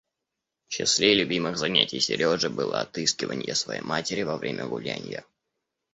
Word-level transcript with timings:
В 0.65 0.69
числе 0.71 1.13
любимых 1.13 1.59
занятий 1.59 1.99
Сережи 1.99 2.49
было 2.49 2.81
отыскиванье 2.81 3.53
своей 3.53 3.81
матери 3.83 4.23
во 4.23 4.35
время 4.35 4.65
гулянья. 4.65 5.23